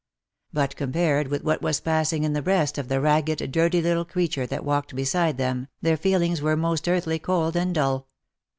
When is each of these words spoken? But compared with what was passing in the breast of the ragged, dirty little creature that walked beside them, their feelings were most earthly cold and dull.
But 0.51 0.75
compared 0.75 1.27
with 1.27 1.43
what 1.43 1.61
was 1.61 1.79
passing 1.79 2.23
in 2.23 2.33
the 2.33 2.41
breast 2.41 2.79
of 2.79 2.87
the 2.87 2.99
ragged, 2.99 3.51
dirty 3.51 3.83
little 3.83 4.03
creature 4.03 4.47
that 4.47 4.65
walked 4.65 4.95
beside 4.95 5.37
them, 5.37 5.67
their 5.79 5.95
feelings 5.95 6.41
were 6.41 6.57
most 6.57 6.87
earthly 6.89 7.19
cold 7.19 7.55
and 7.55 7.75
dull. 7.75 8.07